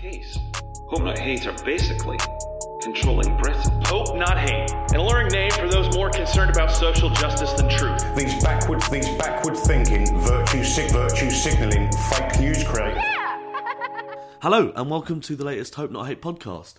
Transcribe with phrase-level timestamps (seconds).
[0.00, 0.38] case.
[0.88, 2.18] Hope Not Hate are basically
[2.80, 3.82] controlling Britain.
[3.86, 8.00] Hope Not Hate, an alluring name for those more concerned about social justice than truth.
[8.14, 12.96] These backward, these backward thinking, virtue, sig- virtue signalling, fake news create.
[14.42, 16.74] Hello, and welcome to the latest Hope Not Hate podcast.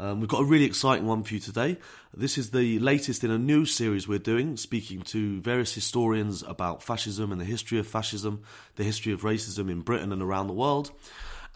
[0.00, 1.78] Um, we've got a really exciting one for you today.
[2.12, 6.82] This is the latest in a new series we're doing, speaking to various historians about
[6.82, 8.42] fascism and the history of fascism,
[8.74, 10.90] the history of racism in Britain and around the world.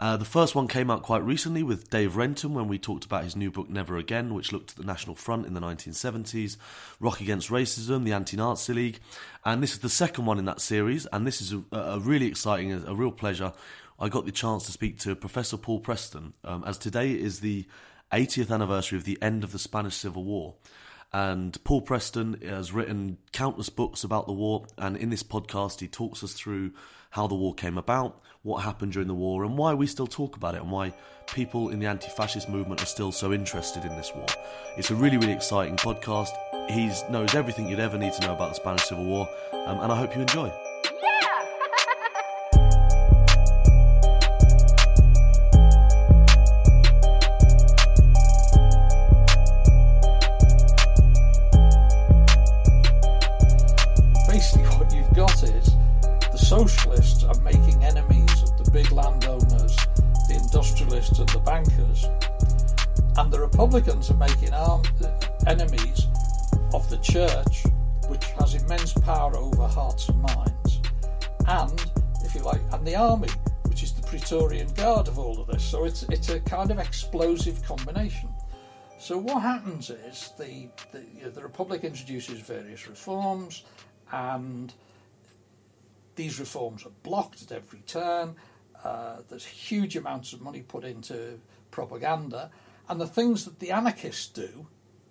[0.00, 3.24] Uh, the first one came out quite recently with Dave Renton when we talked about
[3.24, 6.56] his new book Never Again, which looked at the National Front in the 1970s,
[7.00, 9.00] Rock Against Racism, the Anti Nazi League.
[9.44, 12.26] And this is the second one in that series, and this is a, a really
[12.26, 13.52] exciting, a, real pleasure.
[13.98, 17.66] I got the chance to speak to Professor Paul Preston, um, as today is the
[18.12, 20.54] 80th anniversary of the end of the Spanish Civil War.
[21.12, 25.88] And Paul Preston has written countless books about the war, and in this podcast, he
[25.88, 26.72] talks us through
[27.10, 30.36] how the war came about, what happened during the war, and why we still talk
[30.36, 30.92] about it, and why
[31.26, 34.26] people in the anti fascist movement are still so interested in this war.
[34.76, 36.30] It's a really, really exciting podcast.
[36.70, 39.28] He knows everything you'd ever need to know about the Spanish Civil War,
[39.66, 40.52] um, and I hope you enjoy.
[56.48, 59.76] Socialists are making enemies of the big landowners,
[60.28, 62.06] the industrialists, and the bankers,
[63.18, 65.10] and the Republicans are making arm- uh,
[65.46, 66.06] enemies
[66.72, 67.64] of the church,
[68.08, 70.80] which has immense power over hearts and minds,
[71.48, 71.84] and,
[72.24, 73.28] if you like, and the army,
[73.66, 75.62] which is the Praetorian Guard of all of this.
[75.62, 78.30] So it's it's a kind of explosive combination.
[78.98, 83.64] So what happens is the the, you know, the Republic introduces various reforms,
[84.12, 84.72] and
[86.18, 88.34] these reforms are blocked at every turn.
[88.84, 91.38] Uh, there's huge amounts of money put into
[91.70, 92.50] propaganda,
[92.88, 94.66] and the things that the anarchists do,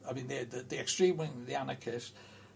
[0.07, 2.11] I mean, the, the, the extreme wing, of the anarchists,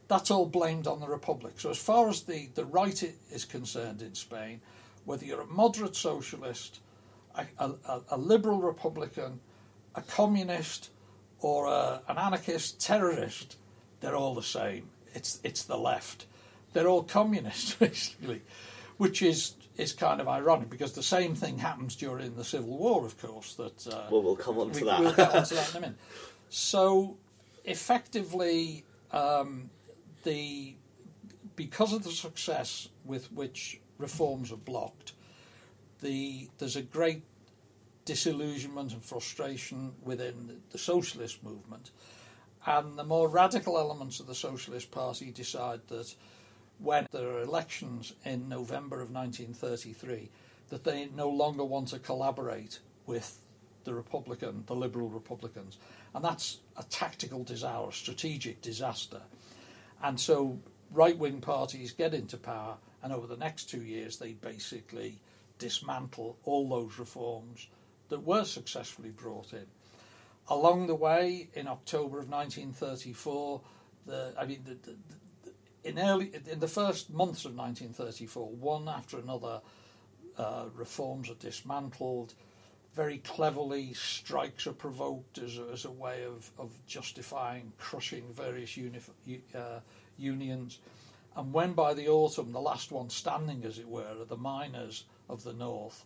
[0.09, 1.53] that's all blamed on the Republic.
[1.57, 3.01] So, as far as the, the right
[3.31, 4.59] is concerned in Spain,
[5.05, 6.81] whether you're a moderate socialist,
[7.35, 9.39] a, a, a liberal Republican,
[9.95, 10.89] a communist,
[11.39, 13.55] or a, an anarchist terrorist,
[14.01, 14.89] they're all the same.
[15.13, 16.25] It's it's the left.
[16.73, 18.41] They're all communists basically,
[18.97, 23.05] which is is kind of ironic because the same thing happens during the Civil War,
[23.05, 23.55] of course.
[23.55, 24.99] That uh, Well, we'll come on to we, that.
[24.99, 25.97] We'll get on to that in a minute.
[26.49, 27.17] So,
[27.65, 29.69] effectively, um,
[30.23, 30.75] the
[31.55, 35.13] because of the success with which reforms are blocked,
[36.01, 37.23] the there's a great
[38.05, 41.91] disillusionment and frustration within the, the socialist movement,
[42.65, 46.13] and the more radical elements of the Socialist Party decide that
[46.81, 50.29] when there are elections in November of 1933,
[50.69, 53.39] that they no longer want to collaborate with
[53.83, 55.77] the Republican, the Liberal Republicans,
[56.13, 59.21] and that's a tactical disaster, a strategic disaster.
[60.03, 60.59] And so
[60.91, 65.19] right-wing parties get into power, and over the next two years, they basically
[65.57, 67.67] dismantle all those reforms
[68.09, 69.65] that were successfully brought in.
[70.47, 73.61] Along the way, in October of 1934,
[74.05, 74.97] the I mean, the, the,
[75.83, 79.61] in early in the first months of 1934, one after another,
[80.37, 82.33] uh, reforms are dismantled.
[82.93, 88.77] Very cleverly, strikes are provoked as a, as a way of, of justifying crushing various
[89.55, 89.79] uh,
[90.17, 90.79] unions.
[91.35, 95.05] And when by the autumn, the last one standing, as it were, are the miners
[95.29, 96.05] of the north,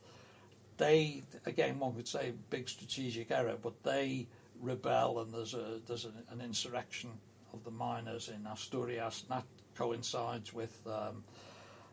[0.78, 4.28] they again one could say big strategic error, but they
[4.62, 7.10] rebel and there's a there's an, an insurrection
[7.54, 9.24] of the miners in Asturias.
[9.30, 9.42] And
[9.76, 11.24] coincides with um,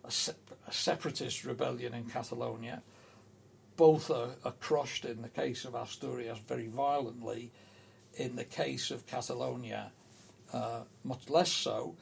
[0.04, 0.34] a, se-
[0.66, 2.82] a separatist rebellion in Catalonia.
[3.76, 7.50] Both are, are crushed in the case of Asturias very violently.
[8.14, 9.90] In the case of Catalonia,
[10.52, 11.96] uh, much less so.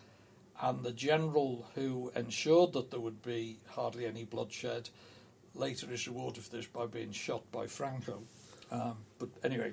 [0.62, 4.90] And the general who ensured that there would be hardly any bloodshed
[5.54, 8.22] later is rewarded for this by being shot by Franco.
[8.70, 9.72] Um, but anyway,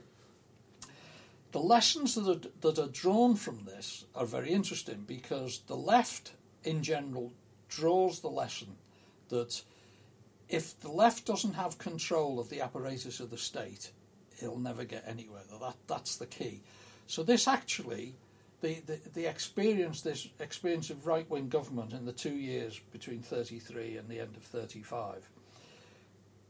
[1.52, 6.34] the lessons that are, that are drawn from this are very interesting because the left
[6.64, 7.32] in general
[7.70, 8.76] draws the lesson
[9.30, 9.62] that
[10.50, 13.92] if the left doesn't have control of the apparatus of the state,
[14.42, 15.42] it'll never get anywhere.
[15.60, 16.62] That, that's the key.
[17.08, 18.16] So this actually,
[18.62, 23.98] the, the, the experience, this experience of right-wing government in the two years between 33
[23.98, 25.30] and the end of 35,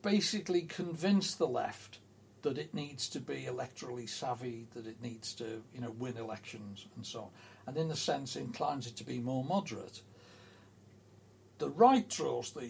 [0.02, 2.00] basically convinced the left
[2.48, 6.86] that it needs to be electorally savvy, that it needs to, you know, win elections
[6.96, 7.30] and so on,
[7.68, 10.02] and in a sense inclines it to be more moderate.
[11.58, 12.70] The right draws the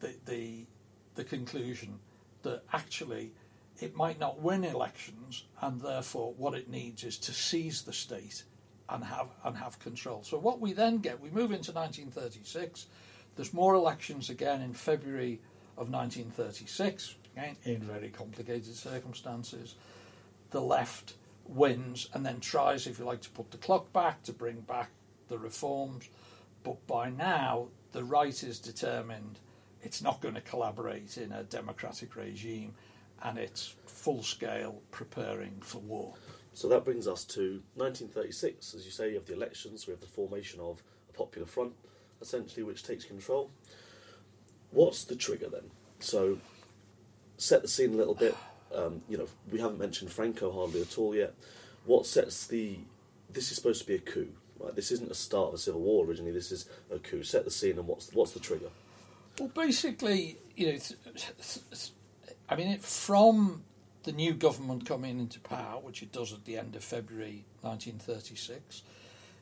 [0.00, 0.66] the the,
[1.14, 2.00] the conclusion
[2.42, 3.32] that actually
[3.80, 8.42] it might not win elections, and therefore what it needs is to seize the state
[8.88, 10.24] and have and have control.
[10.24, 12.86] So what we then get, we move into 1936.
[13.36, 15.40] There's more elections again in February
[15.76, 17.14] of 1936,
[17.64, 19.74] in very complicated circumstances.
[20.50, 21.14] The left
[21.46, 24.90] wins and then tries, if you like, to put the clock back to bring back
[25.28, 26.08] the reforms.
[26.62, 29.38] But by now, the right is determined
[29.82, 32.74] it's not going to collaborate in a democratic regime
[33.22, 36.14] and it's full scale preparing for war.
[36.54, 38.74] So that brings us to 1936.
[38.74, 41.72] As you say, you have the elections, we have the formation of a popular front,
[42.20, 43.50] essentially, which takes control.
[44.70, 45.70] What's the trigger then?
[45.98, 46.38] So,
[47.36, 48.36] set the scene a little bit.
[48.74, 51.34] Um, you know, we haven't mentioned Franco hardly at all yet.
[51.86, 52.78] What sets the.
[53.30, 54.28] This is supposed to be a coup,
[54.58, 54.74] right?
[54.74, 57.22] This isn't a start of a civil war originally, this is a coup.
[57.22, 58.68] Set the scene, and what's, what's the trigger?
[59.38, 61.90] Well, basically, you know, th- th-
[62.48, 63.64] I mean, it, from
[64.04, 68.82] the new government coming into power, which it does at the end of February 1936,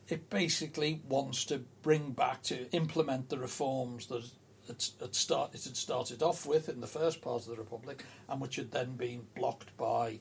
[0.07, 4.23] it basically wants to bring back to implement the reforms that
[4.67, 8.03] it, it, start, it had started off with in the first part of the republic,
[8.29, 10.19] and which had then been blocked by,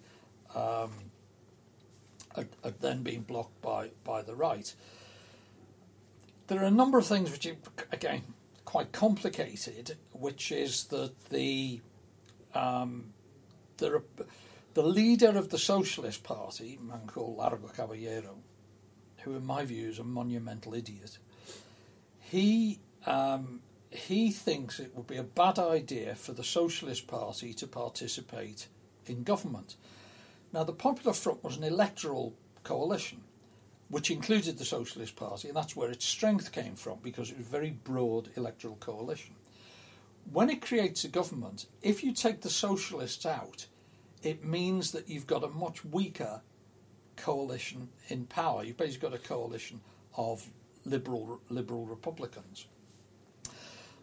[0.55, 0.91] um,
[2.35, 4.75] had, had then been blocked by by the right.
[6.49, 7.57] There are a number of things which, are,
[7.93, 8.23] again,
[8.65, 11.81] quite complicated, which is that the
[12.55, 13.13] um,
[13.79, 14.03] the,
[14.75, 18.39] the leader of the Socialist Party, a man called Largo Caballero,
[19.23, 21.19] who in my view is a monumental idiot,
[22.21, 23.61] he um,
[23.95, 28.69] he thinks it would be a bad idea for the Socialist Party to participate
[29.07, 29.77] in government.
[30.53, 32.35] Now, the Popular Front was an electoral
[32.65, 33.23] coalition,
[33.89, 37.47] which included the Socialist Party, and that's where its strength came from because it was
[37.47, 39.35] a very broad electoral coalition
[40.31, 43.67] when it creates a government, if you take the socialists out,
[44.23, 46.43] it means that you've got a much weaker
[47.17, 48.63] coalition in power.
[48.63, 49.81] You've basically got a coalition
[50.17, 50.49] of
[50.85, 52.67] liberal liberal Republicans.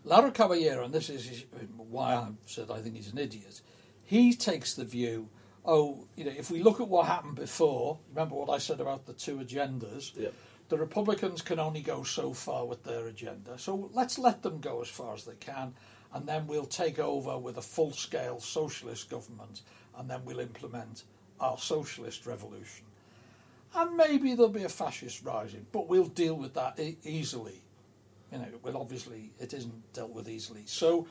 [0.04, 1.46] Largo Caballero, and this is
[1.78, 3.62] why I said I think he's an idiot,
[4.04, 5.30] he takes the view,
[5.66, 9.06] oh, you know, if we look at what happened before, remember what I said about
[9.06, 10.34] the two agendas, Yep.
[10.70, 13.58] the Republicans can only go so far with their agenda.
[13.60, 15.74] So let's let them go as far as they can,
[16.14, 19.62] and then we'll take over with a full scale socialist government,
[19.98, 21.04] and then we'll implement
[21.40, 22.86] our socialist revolution.
[23.76, 27.62] And maybe there'll be a fascist rising, but we'll deal with that e- easily.
[28.32, 30.64] You know, well, obviously, it isn't dealt with easily.
[30.66, 31.08] So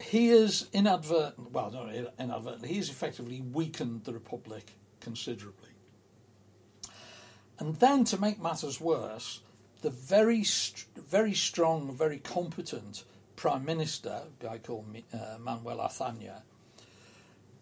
[0.00, 5.70] he is inadvertent, well, not inadvertently, he's effectively weakened the Republic considerably.
[7.58, 9.40] And then to make matters worse,
[9.82, 10.44] the very,
[10.96, 13.04] very strong, very competent
[13.36, 16.42] Prime Minister, a guy called uh, Manuel Azaña,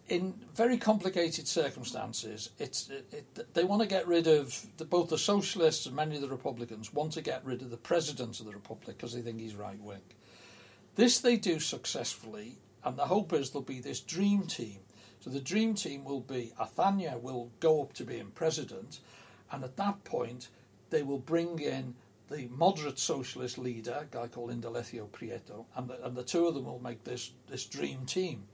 [0.09, 5.09] in very complicated circumstances, it's, it, it, they want to get rid of the, both
[5.09, 8.47] the socialists and many of the Republicans want to get rid of the president of
[8.47, 10.03] the republic because they think he's right wing.
[10.95, 14.79] This they do successfully, and the hope is there'll be this dream team.
[15.21, 19.01] So the dream team will be Azaña will go up to being president,
[19.51, 20.49] and at that point
[20.91, 21.95] they will bring in
[22.29, 26.55] the moderate socialist leader, a guy called Indalecio Prieto, and the, and the two of
[26.55, 28.45] them will make this, this dream team.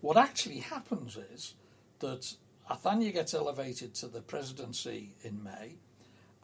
[0.00, 1.54] What actually happens is
[1.98, 2.34] that
[2.70, 5.76] Azaña gets elevated to the presidency in May,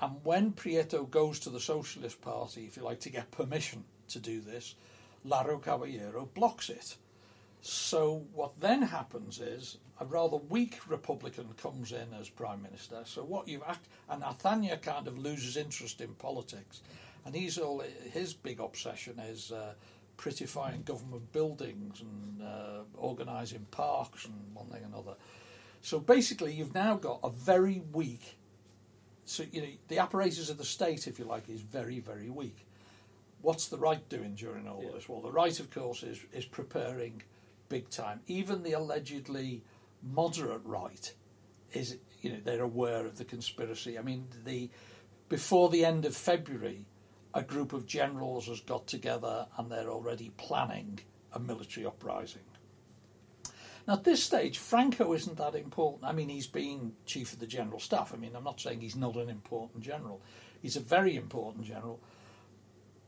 [0.01, 4.19] and when Prieto goes to the Socialist Party, if you like, to get permission to
[4.19, 4.75] do this,
[5.25, 6.97] Largo Caballero blocks it.
[7.63, 13.01] So what then happens is a rather weak Republican comes in as prime minister.
[13.05, 16.83] So what you act and Azaña kind of loses interest in politics,
[17.25, 17.83] and he's all
[18.13, 19.73] his big obsession is uh,
[20.17, 25.15] prettifying government buildings and uh, organising parks and one thing and another.
[25.83, 28.39] So basically, you've now got a very weak.
[29.25, 32.67] So you know the apparatus of the state, if you like, is very very weak.
[33.43, 34.93] What's the right doing during all Yeah.
[34.93, 35.09] this?
[35.09, 37.23] Well, the right, of course, is is preparing
[37.69, 38.21] big time.
[38.27, 39.63] Even the allegedly
[40.03, 41.13] moderate right
[41.73, 43.99] is, you know, they're aware of the conspiracy.
[43.99, 44.71] I mean, the
[45.29, 46.87] before the end of February,
[47.37, 50.99] a group of generals has got together and they're already planning
[51.35, 52.41] a military uprising.
[53.87, 56.05] Now, at this stage, Franco isn't that important.
[56.05, 58.15] I mean, he's been chief of the general staff.
[58.15, 60.23] I mean, I'm not saying he's not an important general.
[60.63, 62.01] He's a very important general,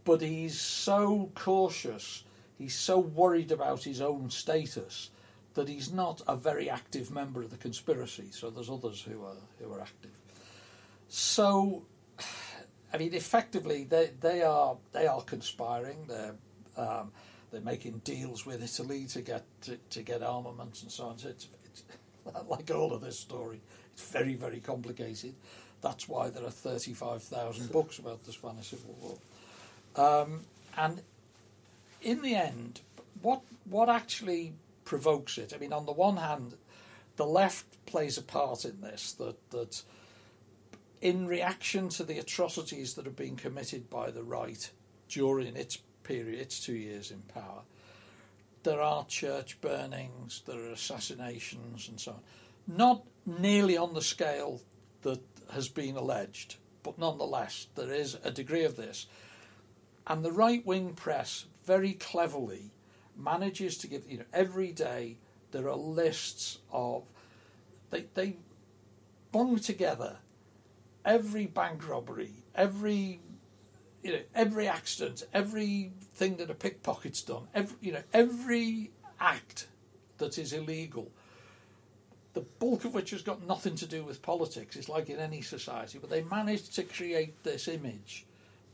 [0.05, 2.23] but he's so cautious,
[2.59, 5.11] he's so worried about his own status
[5.55, 8.29] that he's not a very active member of the conspiracy.
[8.31, 10.13] So there's others who are who are active.
[11.09, 11.87] So,
[12.93, 16.07] I mean, effectively, they they are they are conspiring.
[16.07, 16.35] They're
[16.77, 17.13] um,
[17.51, 21.19] they're making deals with Italy to get to, to get armaments and so on.
[21.19, 21.83] So it's, it's
[22.49, 23.61] like all of this story.
[23.93, 25.35] It's very very complicated.
[25.81, 30.23] That's why there are thirty five thousand books about the Spanish Civil War.
[30.23, 30.45] Um,
[30.77, 31.03] and
[32.03, 32.81] in the end,
[33.21, 34.55] what what actually
[34.85, 35.53] provokes it?
[35.55, 36.55] I mean, on the one hand,
[37.17, 39.13] the left plays a part in this.
[39.13, 39.83] That that
[41.01, 44.71] in reaction to the atrocities that have been committed by the right
[45.09, 47.63] during its period, its two years in power,
[48.65, 52.21] there are church burnings, there are assassinations, and so on.
[52.67, 54.61] Not nearly on the scale
[55.03, 55.21] that
[55.53, 59.07] has been alleged, but nonetheless, there is a degree of this.
[60.07, 62.73] And the right wing press very cleverly
[63.17, 65.19] manages to give, you know, every day
[65.51, 67.05] there are lists of,
[67.91, 68.37] they, they
[69.33, 70.17] bung together
[71.05, 73.21] every bank robbery, every
[74.03, 78.91] you know, every accident, everything that a pickpocket's done, every, you know, every
[79.21, 79.67] act
[80.19, 81.11] that is illegal,
[82.35, 84.77] the bulk of which has got nothing to do with politics.
[84.77, 88.25] It's like in any society, but they managed to create this image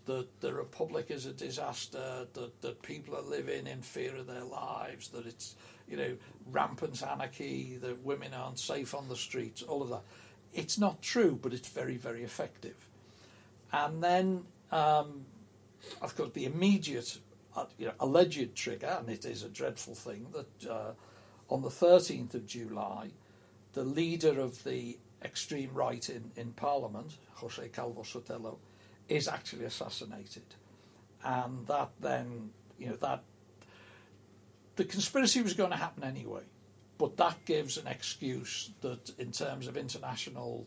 [0.07, 4.45] that the republic is a disaster, that, that people are living in fear of their
[4.45, 5.57] lives, that it's
[5.89, 6.17] you know
[6.51, 10.03] rampant anarchy, that women aren't safe on the streets, all of that.
[10.55, 12.77] It's not true, but it's very, very effective.
[13.73, 15.27] And then, um,
[16.01, 17.19] of course, the immediate,
[17.57, 20.93] uh, you know, alleged trigger, and it is a dreadful thing, that uh,
[21.51, 23.11] on the 13th of July,
[23.73, 28.59] the leader of the extreme right in, in Parliament, Jose Calvo Sotelo,
[29.09, 30.45] is actually assassinated.
[31.25, 33.25] And that then, you know, that
[34.77, 36.43] the conspiracy was going to happen anyway.
[36.99, 40.67] But that gives an excuse that, in terms of international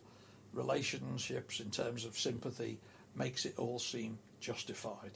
[0.54, 2.80] relationships, in terms of sympathy,
[3.16, 5.12] makes it all seem justified.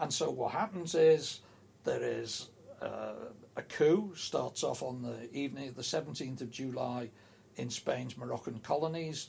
[0.00, 1.40] And so what happens is
[1.84, 2.48] there is
[2.82, 3.12] uh,
[3.56, 7.10] a coup, starts off on the evening of the 17th of July
[7.56, 9.28] in Spain's Moroccan colonies.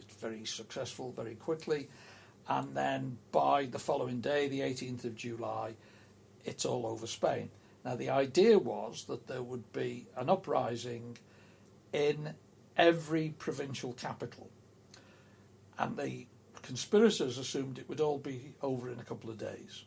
[0.00, 1.88] It's very successful very quickly.
[2.48, 5.74] And then by the following day, the 18th of July,
[6.44, 7.50] it's all over Spain.
[7.84, 11.18] Now, the idea was that there would be an uprising
[11.92, 12.34] in
[12.76, 14.48] every provincial capital.
[15.78, 16.26] And the
[16.62, 19.84] conspirators assumed it would all be over in a couple of days.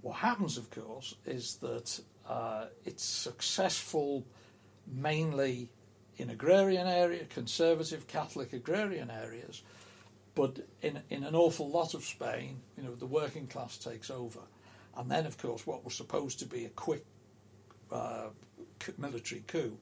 [0.00, 4.24] What happens, of course, is that uh, it's successful
[4.86, 5.70] mainly
[6.18, 9.62] in agrarian area, conservative Catholic agrarian areas,
[10.34, 14.40] but in, in an awful lot of Spain, you know, the working class takes over.
[14.96, 17.04] And then, of course, what was supposed to be a quick
[17.94, 18.28] uh,
[18.98, 19.78] military coup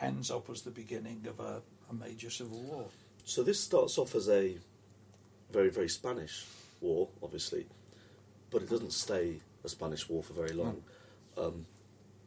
[0.00, 2.86] ends up as the beginning of a, a major civil war.
[3.24, 4.56] So this starts off as a
[5.52, 6.46] very, very Spanish
[6.80, 7.66] war, obviously,
[8.50, 10.82] but it doesn't stay a Spanish war for very long.
[11.36, 11.46] Mm.
[11.46, 11.66] Um,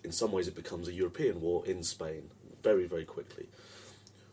[0.04, 2.30] in some ways, it becomes a European war in Spain
[2.62, 3.50] very, very quickly.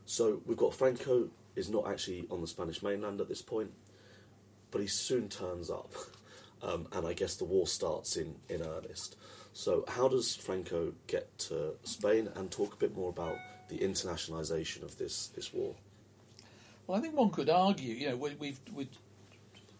[0.07, 3.73] So we've got Franco is not actually on the Spanish mainland at this point,
[4.71, 5.93] but he soon turns up,
[6.63, 9.17] um, and I guess the war starts in, in earnest.
[9.53, 13.37] So, how does Franco get to Spain and talk a bit more about
[13.69, 15.75] the internationalisation of this, this war?
[16.87, 18.99] Well, I think one could argue, you know, we, we've, we've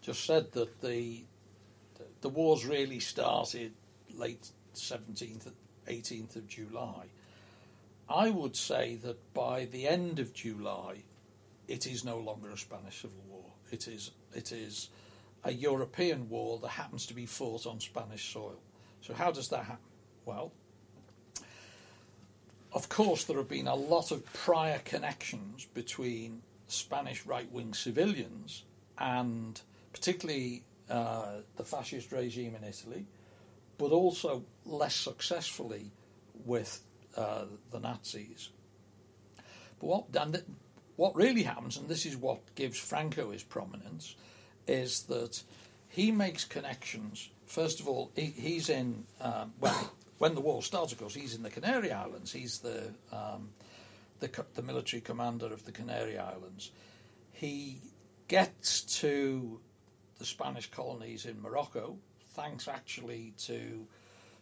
[0.01, 1.23] just said that the,
[2.21, 3.73] the wars really started
[4.13, 5.51] late 17th,
[5.87, 7.05] 18th of July.
[8.09, 11.03] I would say that by the end of July,
[11.67, 13.45] it is no longer a Spanish civil war.
[13.71, 14.89] It is, it is
[15.43, 18.59] a European war that happens to be fought on Spanish soil.
[19.01, 19.85] So, how does that happen?
[20.25, 20.51] Well,
[22.73, 28.63] of course, there have been a lot of prior connections between Spanish right wing civilians
[28.97, 29.59] and
[29.91, 33.05] particularly uh, the fascist regime in Italy,
[33.77, 35.91] but also less successfully
[36.45, 36.81] with
[37.17, 38.49] uh, the Nazis.
[39.79, 40.43] But what, and
[40.95, 44.15] what really happens, and this is what gives Franco his prominence,
[44.67, 45.41] is that
[45.89, 49.73] he makes connections First of all, he, he's in um, when
[50.19, 50.93] when the war starts.
[50.93, 52.31] Of course, he's in the Canary Islands.
[52.31, 53.49] He's the um,
[54.21, 56.71] the, the military commander of the Canary Islands.
[57.33, 57.81] He
[58.29, 59.59] gets to
[60.17, 61.97] the Spanish colonies in Morocco,
[62.29, 63.85] thanks actually to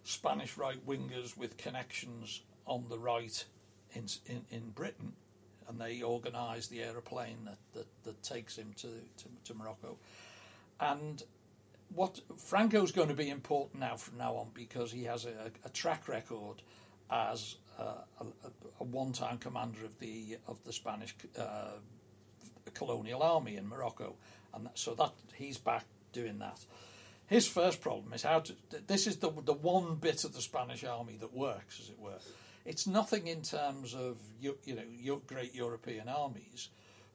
[0.03, 3.43] Spanish right wingers with connections on the right
[3.93, 5.13] in, in, in Britain,
[5.67, 9.97] and they organise the aeroplane that, that, that takes him to, to, to Morocco.
[10.79, 11.23] And
[11.93, 15.69] what Franco's going to be important now from now on because he has a, a
[15.69, 16.61] track record
[17.11, 18.25] as a,
[18.79, 21.71] a, one-time commander of the of the Spanish uh,
[22.73, 24.15] colonial army in Morocco,
[24.53, 26.59] and that, so that he's back doing that.
[27.27, 28.53] his first problem is how to.
[28.87, 32.19] This is the the one bit of the Spanish army that works, as it were.
[32.65, 36.69] It's nothing in terms of you, you know great European armies,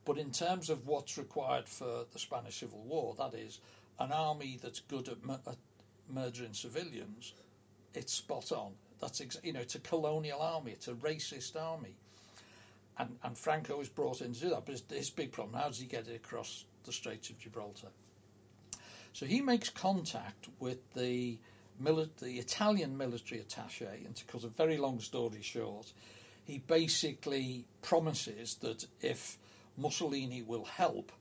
[0.04, 3.60] but in terms of what's required for the Spanish Civil War, that is
[3.98, 5.56] an army that's good at, at
[6.08, 7.34] murdering civilians.
[7.94, 8.72] It's spot on.
[9.00, 10.72] That's ex- you know it's a colonial army.
[10.72, 11.96] It's a racist army,
[12.98, 14.64] and and Franco is brought in to do that.
[14.66, 17.88] But his, his big problem: how does he get it across the Straits of Gibraltar?
[19.12, 21.38] So he makes contact with the
[21.82, 25.92] mili- the Italian military attaché, and to cut a very long story short,
[26.44, 29.38] he basically promises that if
[29.76, 31.12] Mussolini will help,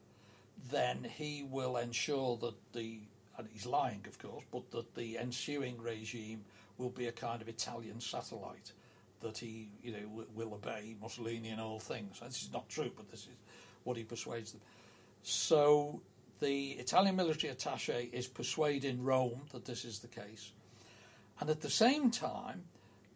[0.72, 3.02] then he will ensure that the
[3.38, 6.44] and he's lying, of course, but that the ensuing regime
[6.78, 8.74] will be a kind of Italian satellite
[9.22, 12.20] that he, you know, will obey Mussolini in all things.
[12.22, 13.36] And this is not true, but this is
[13.86, 14.62] what he persuades them.
[15.24, 16.02] So
[16.42, 20.52] the Italian military attaché is persuading Rome that this is the case.
[21.40, 22.64] And at the same time,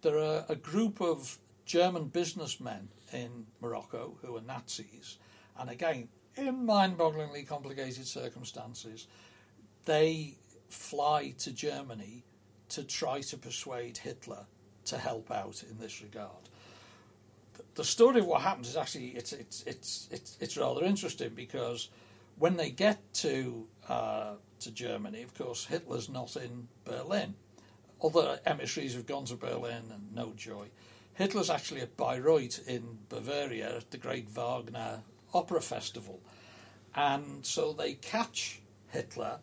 [0.01, 5.18] there are a group of German businessmen in Morocco who are Nazis.
[5.60, 9.08] And again, in mind bogglingly complicated circumstances,
[9.86, 10.36] they
[10.70, 12.24] fly to Germany
[12.70, 14.46] to try to persuade Hitler
[14.86, 16.50] to help out in this regard.
[17.53, 21.34] The- The story of what happens is actually it's it's it's it's, it's rather interesting
[21.36, 21.89] because
[22.38, 27.36] when they get to uh, to Germany, of course, Hitler's not in Berlin.
[28.03, 30.67] Other emissaries have gone to Berlin and no joy.
[31.15, 35.01] Hitler's actually at Bayreuth in Bavaria at the Great Wagner
[35.34, 36.20] Opera Festival.
[36.96, 39.40] And so they catch Hitler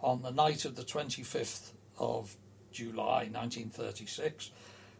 [0.00, 2.36] on the night of the 25th of
[2.72, 4.50] July 1936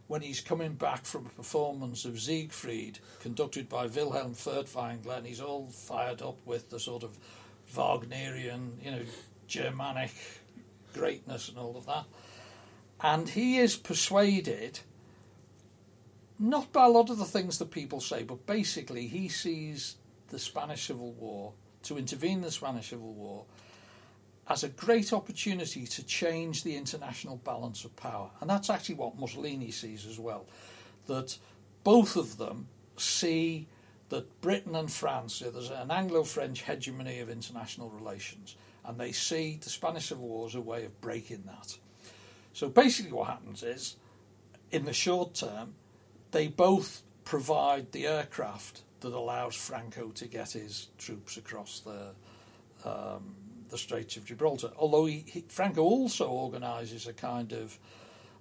[0.08, 5.40] when he's coming back from a performance of Siegfried conducted by Wilhelm Furtwängler and he's
[5.40, 7.16] all fired up with the sort of
[7.74, 9.02] Wagnerian, you know,
[9.46, 10.12] Germanic
[10.92, 12.04] greatness and all of that.
[13.00, 14.80] And he is persuaded,
[16.38, 19.96] not by a lot of the things that people say, but basically he sees
[20.32, 21.52] the Spanish Civil War,
[21.84, 23.44] to intervene in the Spanish Civil War,
[24.48, 28.30] as a great opportunity to change the international balance of power.
[28.40, 30.46] And that's actually what Mussolini sees as well.
[31.06, 31.38] That
[31.84, 32.66] both of them
[32.96, 33.68] see
[34.08, 39.58] that Britain and France, there's an Anglo French hegemony of international relations, and they see
[39.62, 41.76] the Spanish Civil War as a way of breaking that.
[42.52, 43.96] So basically, what happens is,
[44.70, 45.74] in the short term,
[46.32, 52.14] they both provide the aircraft that allows Franco to get his troops across the
[52.88, 53.34] um,
[53.68, 54.70] the Straits of Gibraltar.
[54.76, 57.78] Although he, he, Franco also organises a kind of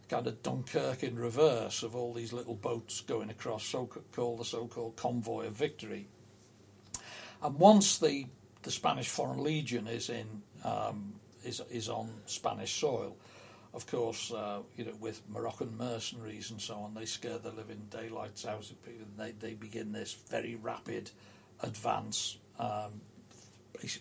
[0.09, 4.45] kind of Dunkirk in reverse of all these little boats going across, so called the
[4.45, 6.07] so-called convoy of victory.
[7.41, 8.27] And once the
[8.63, 13.15] the Spanish Foreign Legion is in um, is is on Spanish soil,
[13.73, 17.87] of course, uh, you know, with Moroccan mercenaries and so on, they scare the living
[17.89, 19.05] daylights out of people.
[19.17, 21.11] They they begin this very rapid
[21.61, 23.01] advance, um,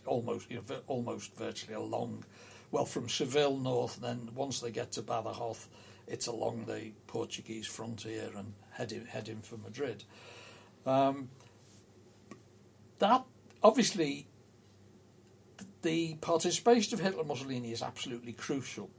[0.06, 2.24] almost you know, almost virtually along,
[2.72, 4.00] well, from Seville north.
[4.00, 5.66] Then once they get to Badajoz,
[6.08, 10.02] it's along the Portuguese frontier and heading heading for Madrid.
[10.84, 11.28] Um,
[12.98, 13.24] that
[13.62, 14.26] obviously
[15.82, 18.90] the participation of Hitler and Mussolini is absolutely crucial.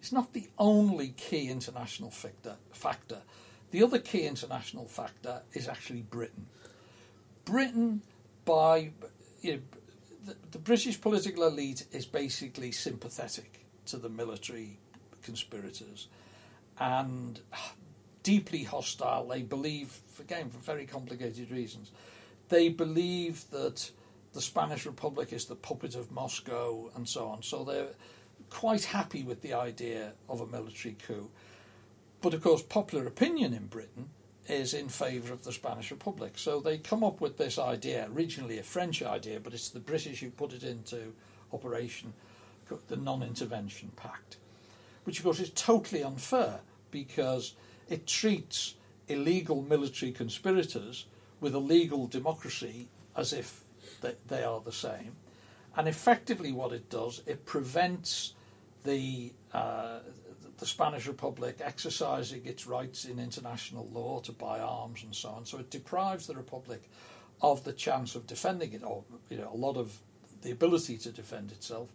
[0.00, 2.56] It's not the only key international factor.
[2.72, 3.22] factor.
[3.70, 6.46] The other key international factor is actually Britain.
[7.44, 8.02] Britain,
[8.44, 8.92] by
[9.40, 9.58] you know,
[10.24, 14.78] the, the British political elite, is basically sympathetic to the military
[15.22, 16.08] conspirators
[16.78, 17.40] and
[18.22, 19.26] deeply hostile.
[19.26, 21.90] They believe, again, for very complicated reasons,
[22.48, 23.90] they believe that
[24.32, 27.42] the Spanish Republic is the puppet of Moscow and so on.
[27.42, 27.88] So they're
[28.50, 31.30] quite happy with the idea of a military coup.
[32.20, 34.10] But of course, popular opinion in Britain
[34.48, 36.32] is in favour of the Spanish Republic.
[36.36, 40.20] So they come up with this idea, originally a French idea, but it's the British
[40.20, 41.12] who put it into
[41.52, 42.12] operation,
[42.88, 44.38] the Non Intervention Pact,
[45.04, 47.54] which of course is totally unfair because
[47.88, 48.74] it treats
[49.08, 51.06] illegal military conspirators
[51.40, 53.64] with a legal democracy as if
[54.00, 55.12] they, they are the same.
[55.76, 58.34] And effectively, what it does, it prevents
[58.84, 60.00] the uh,
[60.58, 65.46] the Spanish Republic exercising its rights in international law to buy arms and so on.
[65.46, 66.90] So it deprives the Republic
[67.40, 69.96] of the chance of defending it, or you know, a lot of
[70.42, 71.88] the ability to defend itself,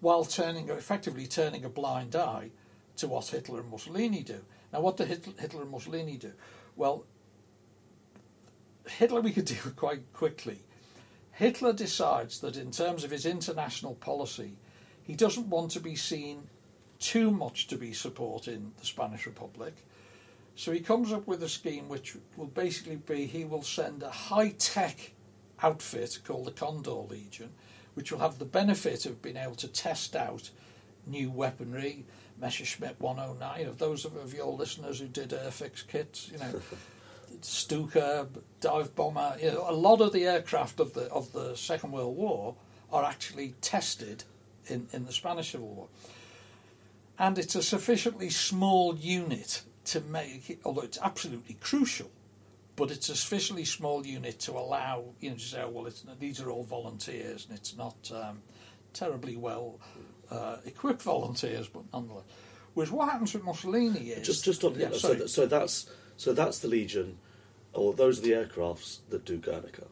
[0.00, 2.50] while turning effectively turning a blind eye
[2.96, 4.40] to what Hitler and Mussolini do.
[4.72, 6.32] Now, what do Hitler, and Mussolini do?
[6.76, 7.04] Well,
[8.88, 10.58] Hitler we could deal quite quickly.
[11.32, 14.56] Hitler decides that in terms of his international policy,
[15.04, 16.48] He doesn't want to be seen
[16.98, 19.74] too much to be supporting the Spanish Republic.
[20.56, 24.10] So he comes up with a scheme which will basically be he will send a
[24.10, 25.12] high tech
[25.62, 27.50] outfit called the Condor Legion,
[27.94, 30.50] which will have the benefit of being able to test out
[31.06, 32.06] new weaponry,
[32.40, 33.66] Messerschmitt 109.
[33.66, 36.60] Of those of your listeners who did Airfix kits, you know,
[37.42, 38.28] Stuka,
[38.60, 42.16] dive bomber, you know, a lot of the aircraft of the of the Second World
[42.16, 42.54] War
[42.92, 44.24] are actually tested
[44.66, 45.88] in, in the Spanish Civil War.
[47.18, 52.10] And it's a sufficiently small unit to make it, although it's absolutely crucial,
[52.76, 56.04] but it's a sufficiently small unit to allow, you know, to say, oh, well, it's,
[56.18, 58.42] these are all volunteers and it's not um,
[58.92, 59.78] terribly well
[60.30, 62.24] uh, equipped volunteers, but nonetheless.
[62.74, 64.26] Whereas what happens with Mussolini is.
[64.26, 67.18] Just, just on yeah, so, that, so that's so that's the Legion,
[67.72, 69.86] or those are the aircrafts that do Guernica.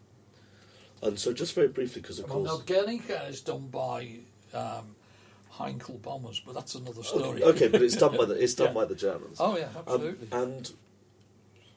[1.02, 4.18] And so, just very briefly, because of Well, no, course, Guernica is done by
[4.54, 4.94] um,
[5.52, 7.42] Heinkel bombers, but that's another story.
[7.42, 8.72] okay, okay, but it's done by the it's done Yeah.
[8.74, 9.36] by the Germans.
[9.40, 10.28] Oh yeah, Um, absolutely.
[10.32, 10.72] and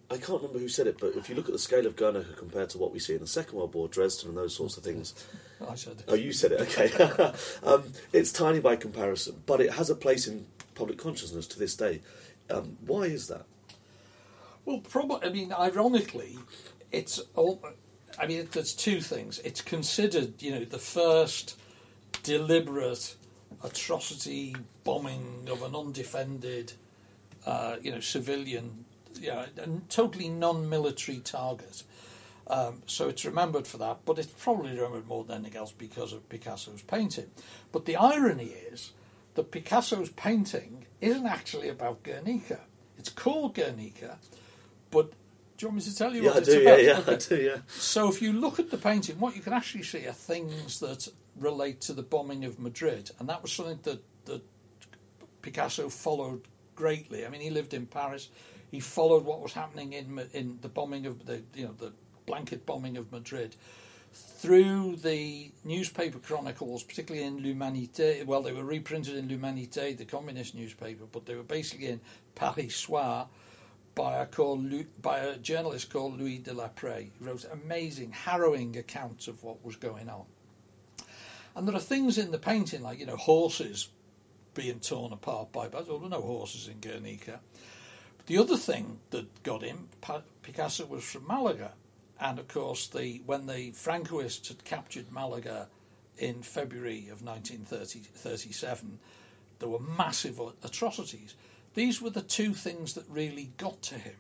[0.10, 2.34] I can't remember who said it, but if you look at the scale of Guernica
[2.38, 4.84] compared to what we see in the Second World War, Dresden and those sorts of
[4.84, 5.14] things,
[5.70, 6.04] I said.
[6.08, 6.62] Oh, you said it.
[6.62, 6.92] Okay,
[7.64, 7.84] um,
[8.14, 12.02] it's tiny by comparison, but it has a place in public consciousness to this day.
[12.50, 13.46] Um, why is that?
[14.66, 15.28] Well, probably.
[15.28, 16.38] I mean, ironically,
[16.92, 17.62] it's all.
[18.20, 19.40] I mean, there's two things.
[19.40, 21.58] It's considered, you know, the first
[22.26, 23.16] deliberate
[23.64, 26.74] atrocity bombing of an undefended,
[27.46, 28.86] uh, you know, civilian,
[29.22, 31.84] you know, and totally non-military target.
[32.48, 36.14] Um, so it's remembered for that, but it's probably remembered more than anything else because
[36.14, 37.32] of Picasso's painting.
[37.72, 38.94] But the irony is
[39.36, 42.62] that Picasso's painting isn't actually about Guernica.
[42.98, 44.20] It's called Guernica,
[44.92, 45.12] but
[45.58, 46.62] do you want me to tell you Yeah, what I it's do.
[46.62, 46.84] Yeah, about?
[46.84, 47.18] yeah, I Okay.
[47.18, 47.36] do.
[47.42, 47.58] Yeah.
[47.78, 51.08] So if you look at the painting, what you can actually see are things that
[51.38, 54.42] relate to the bombing of Madrid, and that was something that, that
[55.42, 57.26] Picasso followed greatly.
[57.26, 58.30] I mean, he lived in Paris.
[58.72, 61.94] He followed what was happening in in the bombing of the you know the
[62.26, 63.56] blanket bombing of Madrid
[64.16, 68.26] through the newspaper chronicles, particularly in L'Humanité.
[68.26, 72.00] Well, they were reprinted in L'Humanité, the communist newspaper, but they were basically in
[72.34, 73.28] Paris Soir
[73.94, 74.72] by a, called,
[75.02, 77.12] by a journalist called Louis Delaprée.
[77.18, 80.26] He wrote amazing, harrowing accounts of what was going on.
[81.56, 83.90] And there are things in the painting, like, you know, horses
[84.54, 85.88] being torn apart by bats.
[85.88, 87.40] Well, there were no horses in Guernica.
[88.18, 89.90] But the other thing that got him,
[90.42, 91.74] Picasso was from Malaga.
[92.20, 95.68] And of course, the, when the Francoists had captured Malaga
[96.18, 99.00] in February of 1937,
[99.60, 101.36] there were massive atrocities.
[101.74, 104.16] These were the two things that really got to him.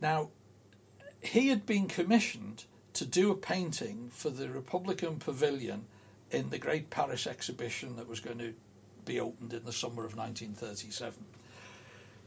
[0.00, 0.30] Now,
[1.20, 5.84] he had been commissioned to do a painting for the Republican Pavilion
[6.30, 8.54] in the Great Paris exhibition that was going to
[9.04, 11.24] be opened in the summer of 1937.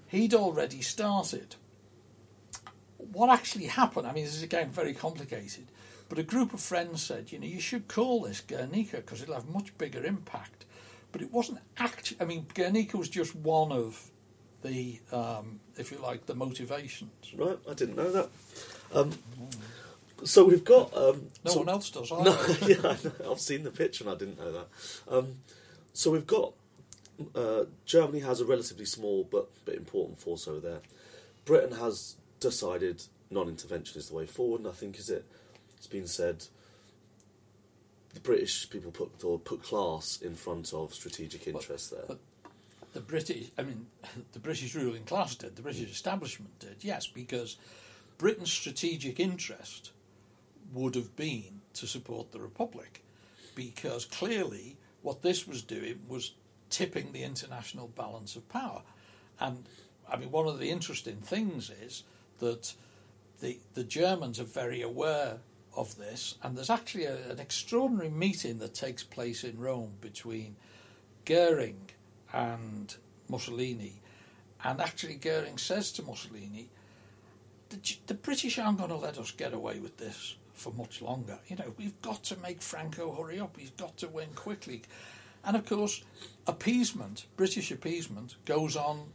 [0.08, 1.56] He'd already started.
[2.98, 5.68] What actually happened, I mean, this is again very complicated,
[6.10, 9.36] but a group of friends said, you know, you should call this Guernica because it'll
[9.36, 10.66] have much bigger impact.
[11.12, 14.10] But it wasn't actually, I mean, Guernica was just one of
[14.62, 17.34] the, um, if you like, the motivations.
[17.36, 18.30] Right, I didn't know that.
[18.94, 19.12] Um,
[20.24, 20.96] so we've got.
[20.96, 22.12] Um, No so- one else does.
[22.12, 22.66] No, either.
[22.68, 23.30] yeah.
[23.30, 24.68] I've seen the picture and I didn't know that.
[25.10, 25.38] Um,
[25.94, 26.54] so we've got
[27.36, 30.80] uh, Germany has a relatively small but but important force over there.
[31.46, 35.26] Britain has decided non-intervention is the way forward, and I think is it.
[35.78, 36.46] It's been said.
[38.14, 42.04] The British people put or put class in front of strategic interest there.
[42.08, 42.20] but-
[42.94, 43.86] the British, I mean,
[44.34, 47.56] the British ruling class did, the British establishment did, yes, because
[48.18, 49.92] Britain's strategic interest
[50.74, 53.04] would have been to support the Republic,
[53.56, 56.34] because clearly what this was doing was
[56.70, 58.82] tipping the international balance of power.
[59.40, 59.66] And
[60.10, 62.04] I mean, one of the interesting things is
[62.40, 62.74] that
[63.42, 65.38] the, the Germans are very aware
[65.76, 70.56] of this, and there's actually a, an extraordinary meeting that takes place in Rome between
[71.26, 71.90] Goering
[72.34, 72.96] and
[73.30, 74.02] Mussolini.
[74.64, 76.70] And actually, Goering says to Mussolini,
[77.70, 81.40] the, the British aren't going to let us get away with this for much longer.
[81.48, 83.58] You know, we've got to make Franco hurry up.
[83.58, 84.84] He's got to win quickly.
[85.44, 86.04] And of course,
[86.46, 89.08] appeasement, British appeasement, goes on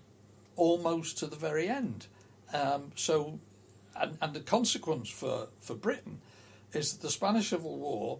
[0.56, 2.08] almost to the very end.
[2.52, 3.38] Um, so,
[3.98, 6.20] and, and the consequence for, for Britain
[6.72, 8.18] is that the Spanish Civil War,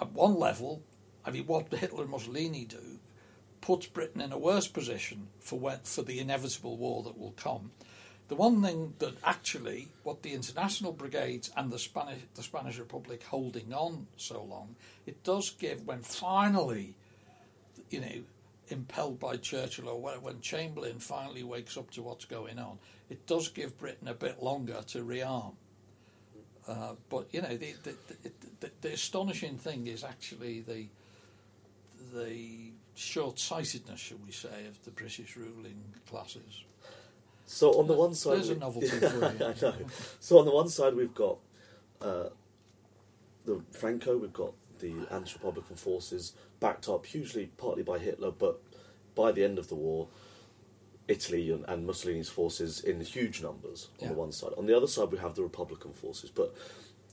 [0.00, 0.82] at one level,
[1.24, 2.98] I mean, what Hitler and Mussolini do,
[3.60, 7.72] puts Britain in a worse position for when, for the inevitable war that will come.
[8.32, 13.22] The one thing that actually, what the international brigades and the Spanish the Spanish Republic
[13.24, 16.94] holding on so long, it does give when finally
[17.90, 18.22] you know,
[18.68, 22.78] impelled by Churchill or when, Chamberlain finally wakes up to what's going on,
[23.10, 25.52] it does give Britain a bit longer to rearm.
[26.66, 30.86] Uh, but you know, the the, the, the the astonishing thing is actually the
[32.14, 36.64] the short-sightedness, shall we say, of the British ruling classes.
[37.46, 39.24] So on the one side, There's a we- novelty for you.
[39.24, 39.74] I know.
[40.20, 41.38] So on the one side, we've got
[42.00, 42.28] uh,
[43.44, 48.60] the Franco, we've got the anti-republican forces backed up hugely, partly by Hitler, but
[49.14, 50.08] by the end of the war,
[51.08, 54.50] Italy and, and Mussolini's forces in huge numbers on the one side.
[54.56, 56.54] On the other side, we have the Republican forces, but.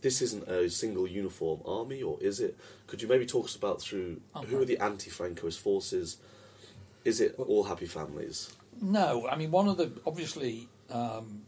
[0.01, 2.57] This isn't a single uniform army, or is it?
[2.87, 6.15] Could you maybe talk us about through who are the anti-Francoist forces?
[7.03, 8.53] Is it all happy families?
[8.81, 11.41] No, I mean one of the obviously um,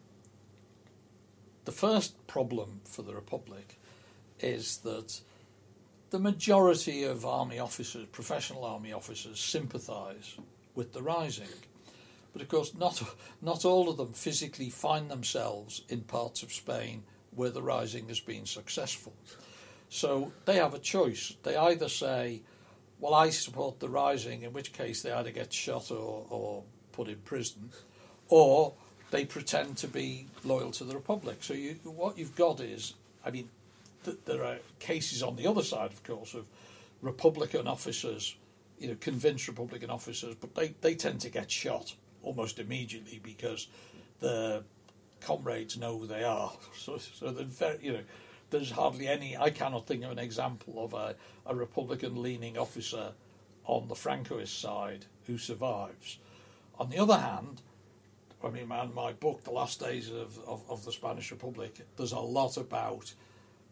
[1.65, 3.80] the first problem for the Republic
[4.39, 5.22] is that
[6.10, 10.36] the majority of army officers, professional army officers, sympathise
[10.76, 11.48] with the rising,
[12.34, 13.02] but of course not
[13.41, 18.20] not all of them physically find themselves in parts of Spain where the rising has
[18.20, 19.13] been successful.
[19.89, 21.36] So they have a choice.
[21.44, 22.44] They either say,
[23.00, 27.08] well, I support the rising, in which case they either get shot or, or put
[27.08, 27.69] in prison,
[28.30, 28.73] or
[29.12, 31.38] they pretend to be loyal to the Republic.
[31.41, 32.93] So you, what you've got is,
[33.25, 33.49] I mean,
[34.06, 36.45] th- there are cases on the other side, of course, of
[37.01, 38.36] Republican officers,
[38.80, 43.67] you know, convinced Republican officers, but they, they tend to get shot almost immediately because
[44.19, 44.63] the
[45.19, 46.51] comrades know who they are.
[46.77, 47.99] So, so they're very, you know,
[48.49, 49.38] there's hardly any.
[49.38, 53.12] I cannot think of an example of a, a Republican-leaning officer
[53.65, 56.17] on the Francoist side who survives.
[56.82, 57.62] On the other hand,
[58.44, 62.12] I mean, man, my book, The Last Days of, of, of the Spanish Republic, there's
[62.12, 63.13] a lot about,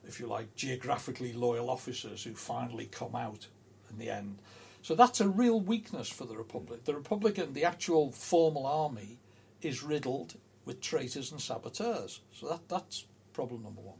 [0.07, 3.47] if you like, geographically loyal officers who finally come out
[3.89, 4.37] in the end.
[4.83, 6.85] So that's a real weakness for the Republic.
[6.85, 9.17] The Republican, the actual formal army,
[9.63, 12.21] is riddled with traitors and saboteurs.
[12.31, 13.97] So that, that's problem number one.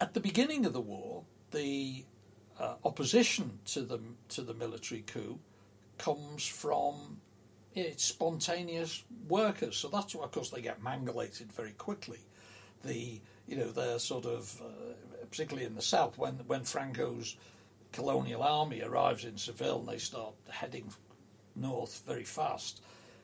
[0.00, 2.04] At the beginning of the war, the
[2.60, 5.40] uh, opposition to the to the military coup
[5.98, 7.18] comes from
[7.74, 9.76] it's spontaneous workers.
[9.76, 12.20] So that's why, of course, they get mangulated very quickly.
[12.84, 14.94] The you know they're sort of uh,
[15.30, 17.36] particularly in the south when when Franco's
[17.92, 20.92] colonial army arrives in Seville and they start heading
[21.56, 22.82] north very fast.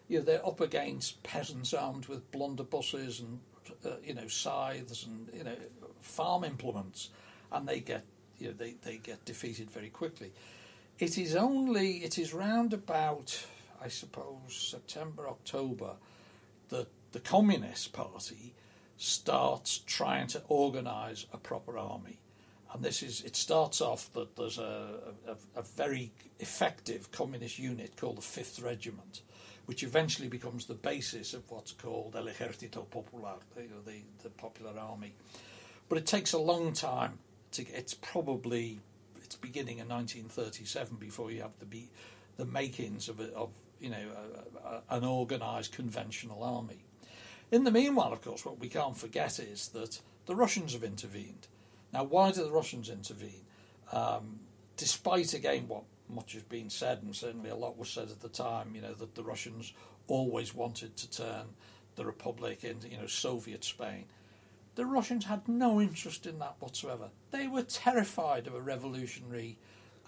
[0.08, 3.38] You know they're up against peasants armed with blunderbusses and
[3.84, 5.56] uh, you know scythes and you know
[6.00, 7.10] farm implements,
[7.52, 8.04] and they get
[8.38, 10.32] you know they, they get defeated very quickly.
[11.00, 13.46] It is only it is round about
[13.82, 15.92] I suppose September October
[16.68, 18.52] that the Communist Party
[18.98, 22.18] starts trying to organise a proper army.
[22.74, 27.96] And this is it starts off that there's a, a, a very effective communist unit
[27.96, 29.22] called the Fifth Regiment,
[29.64, 34.78] which eventually becomes the basis of what's called El Ejército Popular, know, the, the popular
[34.78, 35.14] army.
[35.88, 37.18] But it takes a long time
[37.52, 38.80] to get, it's probably
[39.30, 41.88] it's beginning in 1937 before you have the be,
[42.36, 44.04] the makings of, a, of you know
[44.64, 46.82] a, a, an organised conventional army.
[47.52, 51.46] In the meanwhile, of course, what we can't forget is that the Russians have intervened.
[51.92, 53.44] Now, why do the Russians intervene?
[53.92, 54.40] Um,
[54.76, 58.28] despite again what much has been said, and certainly a lot was said at the
[58.28, 59.72] time, you know that the Russians
[60.08, 61.46] always wanted to turn
[61.94, 64.06] the republic into you know Soviet Spain.
[64.80, 67.10] The Russians had no interest in that whatsoever.
[67.32, 69.58] They were terrified of a revolutionary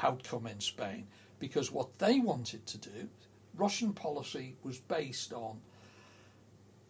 [0.01, 1.09] outcome in Spain
[1.39, 3.11] because what they wanted to do,
[3.55, 5.61] Russian policy was based on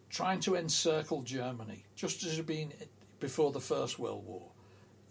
[0.09, 2.71] trying to encircle Germany, just as it had been
[3.19, 4.47] before the First World War.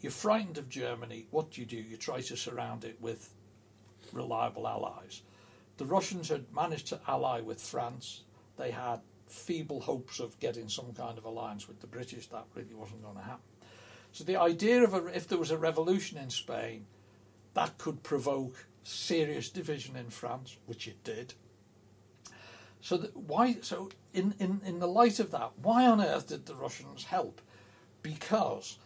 [0.00, 1.76] You're frightened of Germany, what do you do?
[1.76, 3.34] You try to surround it with
[4.14, 5.20] reliable allies.
[5.76, 8.22] The Russians had managed to ally with France.
[8.56, 9.02] They had
[9.32, 12.26] feeble hopes of getting some kind of alliance with the British.
[12.28, 13.44] That really wasn't going to happen.
[14.12, 16.86] So the idea of a, if there was a revolution in Spain,
[17.54, 21.34] that could provoke serious division in France, which it did.
[22.80, 23.56] So why?
[23.62, 27.40] So in, in, in the light of that, why on earth did the Russians help?
[28.02, 28.78] Because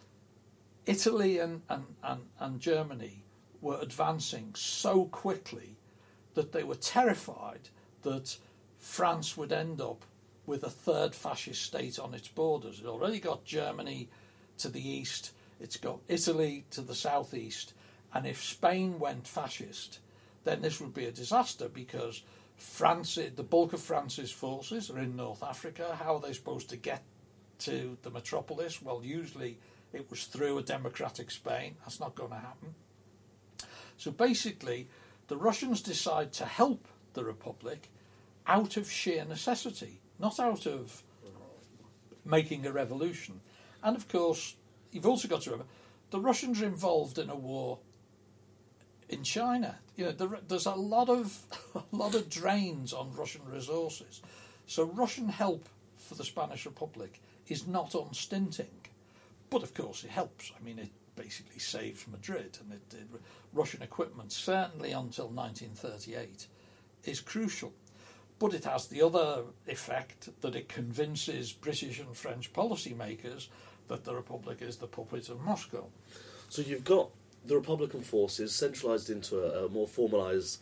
[0.85, 3.23] Italy and, and, and, and Germany
[3.59, 5.77] were advancing so quickly
[6.35, 7.69] that they were terrified
[8.03, 8.37] that
[8.77, 10.05] France would end up
[10.47, 12.79] with a third fascist state on its borders.
[12.79, 14.09] It already got Germany
[14.57, 17.73] to the east, it's got Italy to the southeast,
[18.13, 19.99] and if Spain went fascist,
[20.43, 22.23] then this would be a disaster because
[22.55, 25.95] France, the bulk of France's forces are in North Africa.
[26.01, 27.03] How are they supposed to get
[27.59, 28.81] to the metropolis?
[28.81, 29.59] Well, usually
[29.93, 31.75] it was through a democratic Spain.
[31.81, 32.73] That's not going to happen.
[33.97, 34.87] So basically,
[35.27, 37.89] The Russians decide to help the Republic
[38.45, 41.03] out of sheer necessity, not out of
[42.25, 43.39] making a revolution.
[43.83, 44.55] And of course,
[44.91, 45.71] you've also got to remember
[46.09, 47.79] the Russians are involved in a war
[49.09, 49.77] in China.
[49.95, 51.41] You know, there, there's a lot of
[51.75, 54.21] a lot of drains on Russian resources.
[54.65, 58.85] So Russian help for the Spanish Republic is not unstinting,
[59.49, 60.51] but of course it helps.
[60.59, 63.21] I mean, it basically saves Madrid, and it, it,
[63.53, 66.47] Russian equipment certainly until 1938
[67.05, 67.73] is crucial.
[68.39, 73.47] But it has the other effect that it convinces British and French policymakers
[73.87, 75.85] that the Republic is the puppet of Moscow.
[76.49, 77.09] So you've got
[77.45, 80.57] the Republican forces centralised into a, a more formalised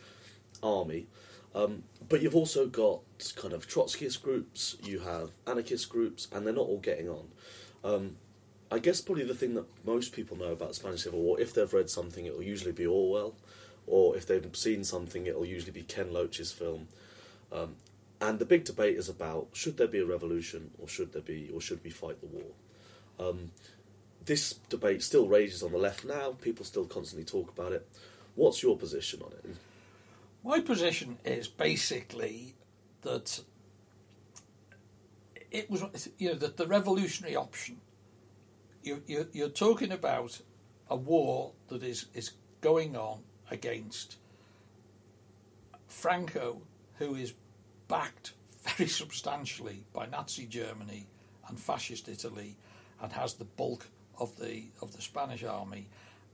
[0.63, 1.07] army,
[1.53, 3.01] um, but you've also got
[3.35, 7.27] kind of Trotskyist groups, you have anarchist groups, and they're not all getting on.
[7.83, 8.17] Um,
[8.71, 11.53] I guess probably the thing that most people know about the Spanish Civil War, if
[11.53, 13.35] they've read something, it will usually be Orwell,
[13.87, 16.87] or if they've seen something, it will usually be Ken Loach's film.
[17.51, 17.75] Um,
[18.21, 21.49] and the big debate is about should there be a revolution, or should there be,
[21.53, 22.51] or should we fight the war?
[23.19, 23.51] Um,
[24.25, 26.31] this debate still rages on the left now.
[26.41, 27.87] People still constantly talk about it.
[28.35, 29.55] What's your position on it?
[30.43, 32.55] My position is basically
[33.01, 33.41] that
[35.51, 37.77] it was, you know, that the revolutionary option.
[38.83, 40.41] You, you, you're talking about
[40.89, 42.31] a war that is is
[42.61, 44.17] going on against
[45.87, 46.61] Franco,
[46.99, 47.33] who is
[47.87, 51.07] backed very substantially by Nazi Germany
[51.47, 52.57] and fascist Italy,
[53.01, 55.87] and has the bulk of the of the Spanish army,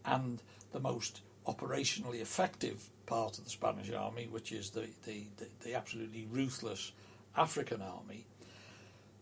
[0.06, 5.48] and the most operationally effective part of the Spanish army, which is the, the, the,
[5.64, 6.92] the absolutely ruthless
[7.36, 8.26] African army.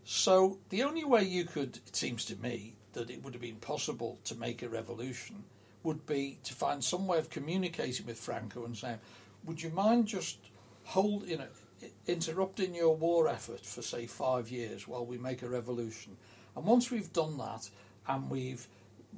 [0.03, 3.55] So the only way you could, it seems to me, that it would have been
[3.55, 5.43] possible to make a revolution
[5.83, 8.99] would be to find some way of communicating with Franco and saying,
[9.45, 10.37] "Would you mind just
[10.89, 11.47] hold, you know,
[12.07, 16.17] interrupting your war effort for say five years while we make a revolution?"
[16.55, 17.69] And once we've done that,
[18.07, 18.67] and we've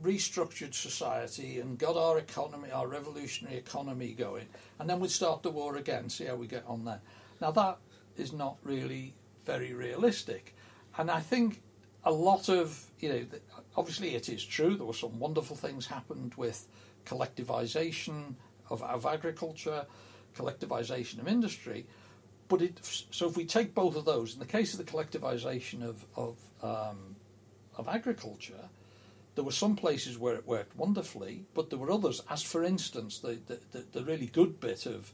[0.04, 4.48] restructured society and got our economy, our revolutionary economy going,
[4.80, 7.02] and then we start the war again, see how we get on there.
[7.40, 7.78] Now, that
[8.18, 9.14] is not really
[9.46, 10.56] very realistic.
[10.98, 11.62] And I think
[12.04, 13.26] a lot of, you know,
[13.76, 16.68] obviously it is true, there were some wonderful things happened with
[17.06, 18.36] collectivization
[18.70, 19.86] of, of agriculture,
[20.36, 21.86] collectivization of industry.
[22.48, 22.80] But it,
[23.12, 26.38] so if we take both of those, in the case of the collectivization of, of,
[26.62, 27.16] um,
[27.78, 28.70] of agriculture,
[29.36, 33.20] there were some places where it worked wonderfully, but there were others, as for instance,
[33.20, 35.14] the, the, the really good bit of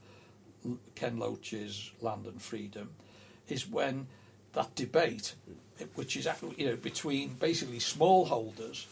[0.95, 2.89] Ken Loach's Land and Freedom
[3.47, 4.07] is when
[4.53, 5.35] that debate,
[5.95, 6.27] which is
[6.57, 8.85] you know between basically smallholders,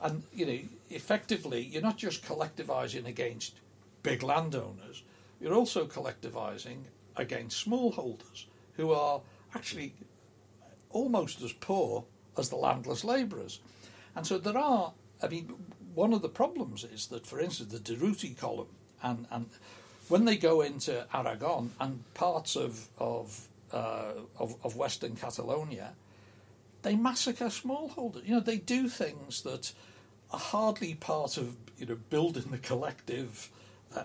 [0.00, 0.58] and you know
[0.90, 3.54] effectively you're not just collectivising against
[4.02, 5.02] big landowners,
[5.42, 6.84] you're also collectivising
[7.16, 9.20] against smallholders who are
[9.54, 9.92] actually
[10.90, 12.04] almost as poor
[12.38, 13.60] as the landless labourers.
[14.14, 15.52] And so there are, I mean,
[15.94, 18.68] one of the problems is that, for instance, the Durruti column,
[19.02, 19.46] and, and
[20.08, 25.92] when they go into Aragon and parts of, of, uh, of, of Western Catalonia,
[26.82, 28.26] they massacre smallholders.
[28.26, 29.72] You know, they do things that
[30.30, 33.50] are hardly part of, you know, building the collective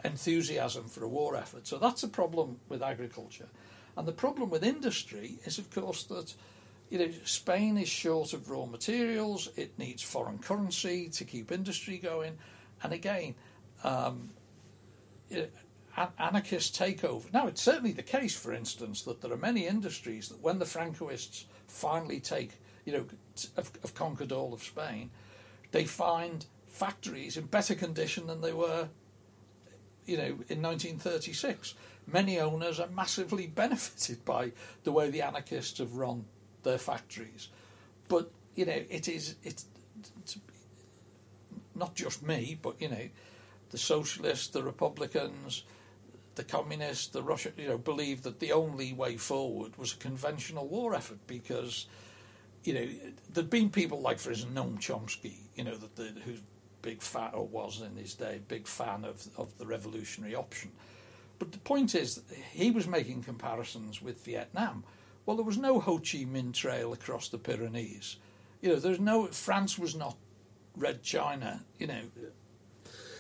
[0.04, 1.68] enthusiasm for a war effort.
[1.68, 3.48] So that's a problem with agriculture.
[3.96, 6.34] And the problem with industry is, of course, that
[6.90, 9.50] you know, Spain is short of raw materials.
[9.56, 12.38] It needs foreign currency to keep industry going.
[12.84, 13.36] And again,
[13.84, 14.30] um,
[15.30, 15.48] know,
[16.20, 17.32] anarchist takeover.
[17.34, 20.66] Now, it's certainly the case, for instance, that there are many industries that when the
[20.66, 22.52] Francoists finally take,
[22.86, 23.06] you know,
[23.56, 25.10] have, have conquered all of Spain,
[25.72, 28.88] they find factories in better condition than they were,
[30.08, 31.76] you know, in 1936.
[32.08, 36.26] Many owners are massively benefited by the way the anarchists have run
[36.64, 37.50] their factories.
[38.08, 39.66] But you know, it is it's,
[40.22, 40.40] it's
[41.76, 43.10] not just me, but you know,
[43.70, 45.64] the socialists, the Republicans,
[46.36, 50.68] the communists, the Russian, you know, believe that the only way forward was a conventional
[50.68, 51.88] war effort because,
[52.64, 52.88] you know,
[53.34, 56.42] there'd been people like, for instance, Noam Chomsky, you know, that the, who's
[56.82, 60.72] big fan or was in his day big fan of of the revolutionary option.
[61.40, 62.22] But the point is,
[62.52, 64.84] he was making comparisons with Vietnam
[65.28, 68.16] well, there was no Ho Chi Minh Trail across the Pyrenees.
[68.62, 70.16] You know, there's no France was not
[70.76, 71.66] Red China.
[71.78, 72.02] You know.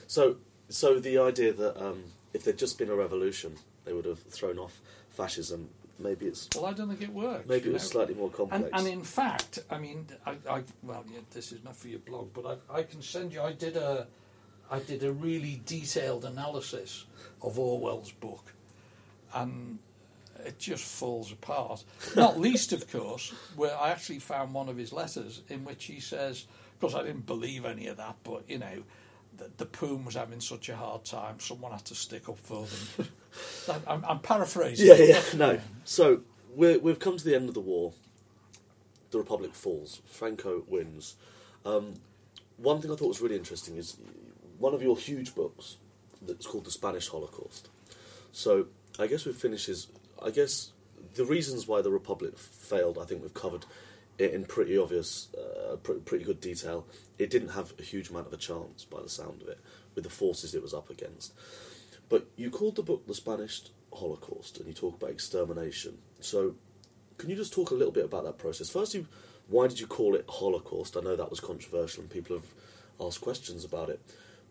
[0.07, 0.37] So,
[0.69, 4.57] so the idea that um, if there'd just been a revolution, they would have thrown
[4.57, 4.79] off
[5.09, 5.69] fascism.
[5.99, 6.65] Maybe it's well.
[6.65, 7.47] I don't think it works.
[7.47, 7.99] Maybe it was know?
[7.99, 8.63] slightly more complex.
[8.63, 11.99] And, and, in fact, I mean, I, I well, yeah, this is not for your
[11.99, 13.41] blog, but I, I can send you.
[13.41, 14.07] I did a
[14.69, 17.05] I did a really detailed analysis
[17.41, 18.53] of Orwell's book,
[19.33, 19.79] and
[20.45, 21.83] it just falls apart.
[22.15, 25.99] Not least, of course, where I actually found one of his letters in which he
[25.99, 28.83] says, of course, I didn't believe any of that, but you know,
[29.37, 32.65] the, the POUM was having such a hard time, someone had to stick up for
[32.65, 33.07] them.
[33.87, 34.87] I'm, I'm paraphrasing.
[34.87, 35.59] Yeah, yeah, no.
[35.83, 36.21] So
[36.55, 37.93] we're, we've come to the end of the war.
[39.11, 40.01] The Republic falls.
[40.05, 41.15] Franco wins.
[41.65, 41.93] Um,
[42.57, 43.97] one thing I thought was really interesting is
[44.57, 45.77] one of your huge books
[46.21, 47.69] that's called The Spanish Holocaust.
[48.31, 48.67] So
[48.99, 49.69] I guess we've finished.
[50.23, 50.71] I guess
[51.15, 53.65] the reasons why the Republic failed, I think we've covered
[54.17, 55.29] it in pretty obvious,
[55.71, 56.85] uh, pretty, good detail.
[57.17, 59.59] It didn't have a huge amount of a chance, by the sound of it,
[59.95, 61.33] with the forces it was up against.
[62.09, 63.63] But you called the book The Spanish
[63.93, 65.97] Holocaust, and you talk about extermination.
[66.19, 66.55] So,
[67.17, 68.69] can you just talk a little bit about that process?
[68.69, 69.05] Firstly,
[69.47, 70.97] why did you call it Holocaust?
[70.97, 72.53] I know that was controversial, and people have
[72.99, 73.99] asked questions about it.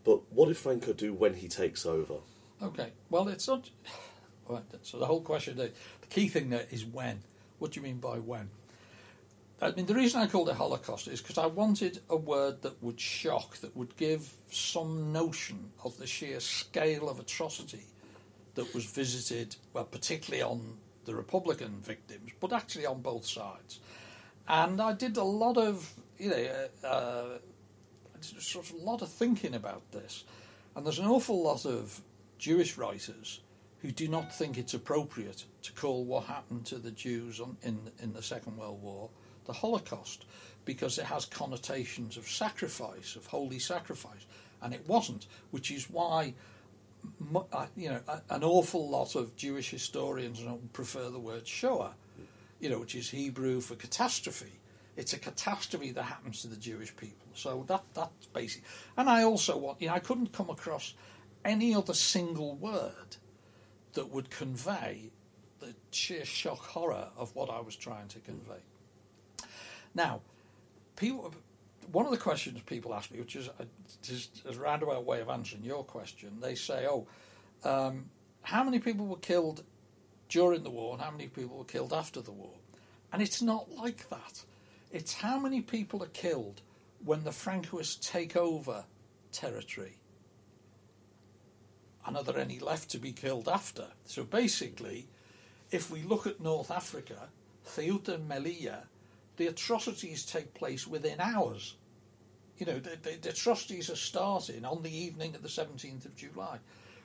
[0.03, 2.15] But what did Franco do when he takes over?
[2.61, 2.91] Okay.
[3.09, 3.69] Well, it's not.
[4.81, 5.73] So the whole question, the
[6.09, 7.19] key thing there is when.
[7.59, 8.49] What do you mean by when?
[9.59, 12.81] I mean, the reason I called it Holocaust is because I wanted a word that
[12.83, 17.85] would shock, that would give some notion of the sheer scale of atrocity
[18.53, 23.79] that was visited, well, particularly on the Republican victims, but actually on both sides.
[24.47, 27.37] And I did a lot of, you know, uh, uh,
[28.21, 30.23] sort of a lot of thinking about this.
[30.75, 31.99] And there's an awful lot of
[32.37, 33.41] Jewish writers
[33.81, 37.79] who do not think it's appropriate to call what happened to the Jews on, in,
[38.01, 39.09] in the Second World War
[39.47, 40.25] the Holocaust
[40.65, 44.25] because it has connotations of sacrifice, of holy sacrifice.
[44.61, 46.33] And it wasn't, which is why
[47.51, 50.43] uh, you know, an awful lot of Jewish historians
[50.73, 51.93] prefer the word Shoah,
[52.59, 54.59] you know, which is Hebrew for catastrophe.
[54.95, 57.27] It's a catastrophe that happens to the Jewish people.
[57.33, 58.63] So that that's basic.
[58.97, 60.95] And I also want, you know, I couldn't come across
[61.45, 63.17] any other single word
[63.93, 65.11] that would convey
[65.59, 68.61] the sheer shock horror of what I was trying to convey.
[69.97, 70.21] Now,
[70.95, 71.33] people.
[71.91, 73.65] One of the questions people ask me, which is a,
[74.03, 77.07] just a roundabout way of answering your question, they say, "Oh,
[77.63, 78.09] um,
[78.43, 79.63] how many people were killed
[80.29, 82.53] during the war, and how many people were killed after the war?"
[83.11, 84.43] And it's not like that.
[84.91, 86.61] It's how many people are killed
[87.03, 88.85] when the Francoists take over
[89.31, 89.97] territory,
[92.05, 93.87] and are there any left to be killed after?
[94.05, 95.07] So basically,
[95.71, 97.29] if we look at North Africa,
[97.65, 98.83] Ceuta and Melilla,
[99.37, 101.75] the atrocities take place within hours.
[102.57, 106.15] You know, the, the, the atrocities are starting on the evening of the 17th of
[106.15, 106.57] July.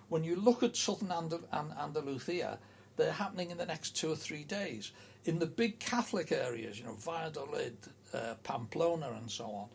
[0.08, 2.58] When you look at southern Andal- An- Andalusia,
[2.96, 4.92] they're happening in the next two or three days.
[5.24, 7.76] In the big Catholic areas, you know, Valladolid,
[8.12, 9.68] uh, Pamplona, and so on,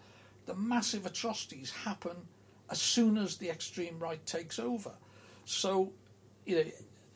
[0.46, 2.16] the massive atrocities happen
[2.70, 4.92] as soon as the extreme right takes over.
[5.46, 5.94] So,
[6.46, 6.64] you know,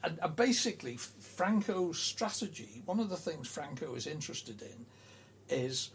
[0.04, 4.86] and, and basically, Franco's strategy, one of the things Franco is interested in,
[5.52, 5.92] is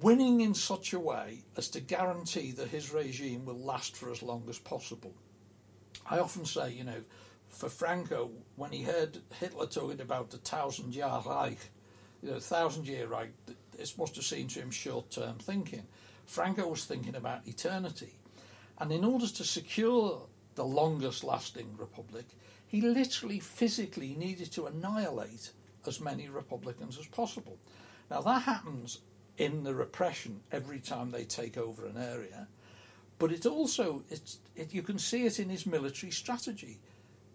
[0.00, 4.22] winning in such a way as to guarantee that his regime will last for as
[4.22, 5.12] long as possible.
[6.08, 7.02] I often say, you know,
[7.48, 11.58] for Franco, when he heard Hitler talking about the thousand year Reich,
[12.22, 13.32] you know, thousand year Reich,
[13.76, 15.86] this must have seemed to him short term thinking.
[16.26, 18.14] Franco was thinking about eternity.
[18.78, 20.22] And in order to secure
[20.54, 22.26] the longest lasting republic,
[22.66, 25.50] he literally physically needed to annihilate
[25.86, 27.58] as many Republicans as possible.
[28.10, 28.98] Now, that happens
[29.38, 32.48] in the repression every time they take over an area,
[33.18, 36.80] but it also, it's, it, you can see it in his military strategy.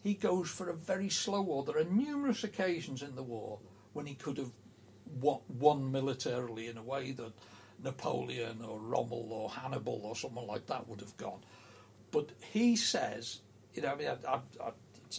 [0.03, 1.63] He goes for a very slow war.
[1.63, 3.59] There are numerous occasions in the war
[3.93, 4.51] when he could have
[5.21, 7.31] won, militarily in a way that
[7.83, 11.39] Napoleon or Rommel or Hannibal or someone like that would have gone.
[12.11, 13.41] But he says,
[13.73, 14.71] you know, I mean, I, I, I,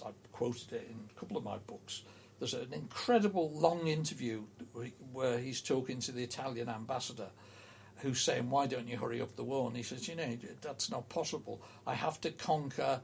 [0.07, 2.03] I've quoted it in a couple of my books.
[2.39, 4.43] There's an incredible long interview
[5.13, 7.31] where he's talking to the Italian ambassador
[7.99, 9.69] who's saying, Why don't you hurry up the war?
[9.69, 11.63] And he says, You know, that's not possible.
[11.87, 13.01] I have to conquer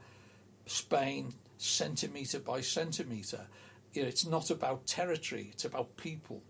[0.65, 3.47] Spain centimetre by centimetre.
[3.93, 6.41] You know, it's not about territory, it's about people.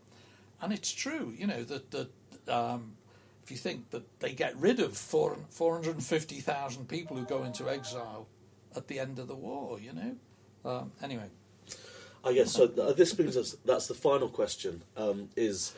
[0.62, 2.10] And it's true, you know, that, that
[2.48, 2.94] um,
[3.44, 8.28] if you think that they get rid of four, 450,000 people who go into exile
[8.76, 10.16] at the end of the war, you know.
[10.66, 11.30] Um, anyway.
[12.24, 12.68] I guess so.
[12.68, 13.56] th- This brings us.
[13.66, 14.84] That's the final question.
[14.96, 15.74] Um, is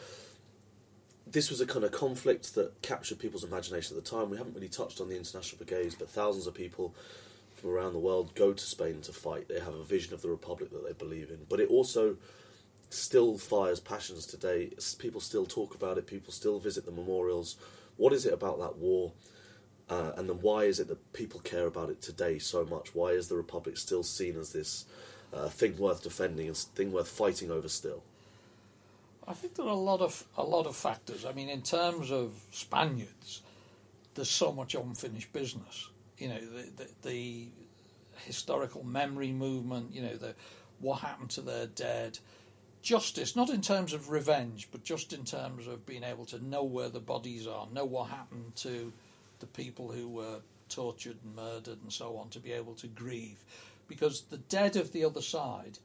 [1.27, 4.29] this was a kind of conflict that captured people's imagination at the time.
[4.29, 6.93] We haven't really touched on the international brigades, but thousands of people
[7.55, 9.47] from around the world go to Spain to fight.
[9.47, 12.17] They have a vision of the republic that they believe in, but it also
[12.89, 14.71] still fires passions today.
[14.99, 16.05] People still talk about it.
[16.07, 17.55] People still visit the memorials.
[17.97, 19.13] What is it about that war
[19.89, 22.95] Uh, and then why is it that people care about it today so much?
[22.95, 24.85] Why is the Republic still seen as this
[25.35, 28.01] uh, thing worth defending, a thing worth fighting over still?
[29.27, 31.25] I think there are a lot of a lot of factors.
[31.25, 33.41] I mean, in terms of Spaniards,
[34.13, 35.89] there's so much unfinished business.
[36.17, 37.47] You know, the, the, the
[38.25, 39.93] historical memory movement.
[39.93, 40.35] You know, the
[40.79, 42.19] what happened to their dead.
[42.81, 46.63] Justice, not in terms of revenge, but just in terms of being able to know
[46.63, 48.93] where the bodies are, know what happened to
[49.39, 53.43] the people who were tortured and murdered and so on, to be able to grieve.
[53.87, 55.79] Because the dead of the other side,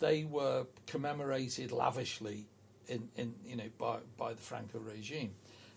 [0.00, 2.46] they were commemorated lavishly
[2.88, 5.32] in, in you know by, by the Franco regime.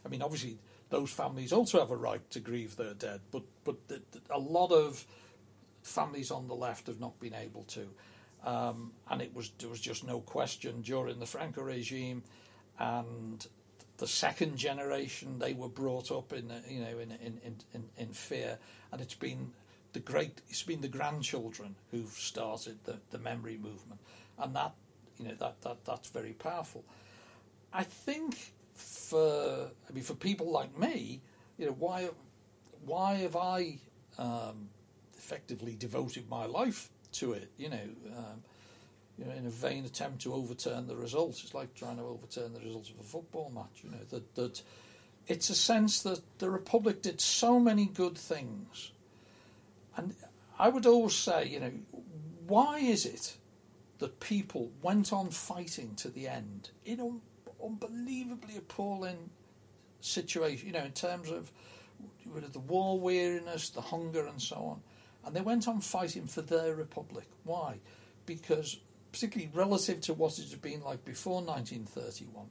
[0.06, 0.58] I mean, obviously,
[0.90, 4.40] those families also have a right to grieve their dead, but but the, the, a
[4.40, 5.06] lot of
[5.84, 7.88] families on the left have not been able to.
[8.46, 12.24] Um, and it was there was just no question during the Franco regime,
[12.80, 13.46] and
[13.98, 18.58] the second generation they were brought up in you know in in, in, in fear,
[18.92, 19.52] and it's been
[19.98, 24.00] the great it's been the grandchildren who've started the, the memory movement,
[24.38, 24.74] and that
[25.18, 26.84] you know that, that that's very powerful.
[27.74, 31.22] I think for I mean for people like me,
[31.58, 32.10] you know why
[32.86, 33.80] why have I
[34.20, 34.70] um,
[35.18, 37.52] effectively devoted my life to it?
[37.58, 37.88] You know.
[38.16, 38.44] Um,
[39.20, 41.44] you know, in a vain attempt to overturn the results.
[41.44, 43.82] It's like trying to overturn the results of a football match.
[43.84, 44.62] You know that that
[45.26, 48.92] it's a sense that the Republic did so many good things,
[49.98, 50.16] and
[50.58, 51.72] I would always say, you know,
[52.48, 53.36] why is it
[54.00, 57.22] that people went on fighting to the end in an
[57.64, 59.30] unbelievably appalling
[60.00, 61.52] situation, you know, in terms of
[62.54, 64.82] the war weariness, the hunger, and so on.
[65.26, 67.26] And they went on fighting for their republic.
[67.44, 67.80] Why?
[68.26, 68.80] Because,
[69.12, 72.46] particularly relative to what it had been like before 1931,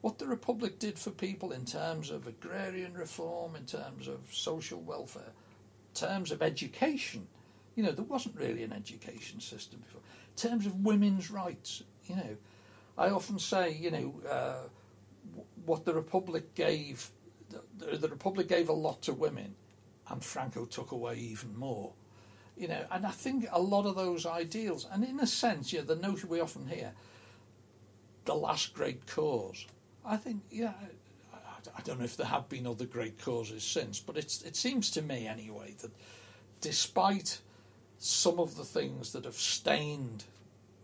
[0.00, 4.80] what the republic did for people in terms of agrarian reform, in terms of social
[4.80, 5.32] welfare,
[5.98, 7.26] terms of education,
[7.74, 10.00] you know, there wasn't really an education system before
[10.36, 12.36] In terms of women's rights, you know,
[12.96, 14.68] I often say, you know, uh,
[15.64, 17.10] what the Republic gave,
[17.78, 19.54] the, the, Republic gave a lot to women,
[20.08, 21.92] and Franco took away even more.
[22.56, 25.82] You know, and I think a lot of those ideals, and in a sense, yeah,
[25.82, 26.92] the notion we often hear,
[28.24, 29.66] the last great cause.
[30.04, 30.72] I think, yeah,
[31.78, 34.90] I, don't know if there have been other great causes since, but it's, it seems
[34.92, 35.92] to me anyway that
[36.60, 37.40] despite
[37.98, 40.24] some of the things that have stained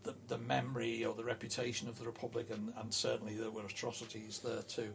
[0.03, 4.39] the, the memory or the reputation of the Republic, and, and certainly there were atrocities
[4.39, 4.91] there too.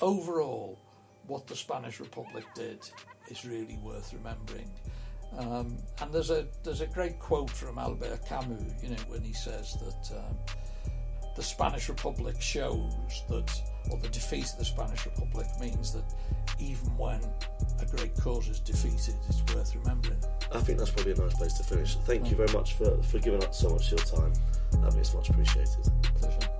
[0.00, 0.78] Overall,
[1.26, 2.80] what the Spanish Republic did
[3.28, 4.70] is really worth remembering.
[5.38, 9.32] Um, and there's a there's a great quote from Albert Camus, you know, when he
[9.32, 10.36] says that um,
[11.36, 12.92] the Spanish Republic shows
[13.28, 16.04] that, or the defeat of the Spanish Republic means that
[16.58, 17.20] even when
[17.80, 20.18] a great cause is defeated, it's worth remembering.
[20.52, 21.96] I think that's probably a nice place to finish.
[22.04, 24.32] Thank you very much for, for giving up so much of your time.
[24.74, 25.90] Um, that means much appreciated.
[26.16, 26.59] Pleasure.